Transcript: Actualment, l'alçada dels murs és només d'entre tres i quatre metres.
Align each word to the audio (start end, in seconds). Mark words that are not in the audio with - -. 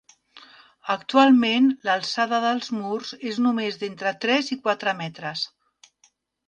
Actualment, 0.93 1.67
l'alçada 1.89 2.39
dels 2.47 2.73
murs 2.79 3.13
és 3.33 3.41
només 3.49 3.81
d'entre 3.83 4.17
tres 4.27 4.53
i 4.59 4.63
quatre 4.67 5.01
metres. 5.05 5.49